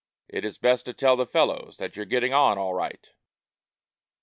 It 0.27 0.43
is 0.45 0.57
best 0.57 0.85
to 0.85 0.93
tell 0.95 1.15
the 1.15 1.27
fellows 1.27 1.77
that 1.77 1.95
you're 1.95 2.07
getting 2.07 2.33
on 2.33 2.57
all 2.57 2.73
right. 2.73 3.07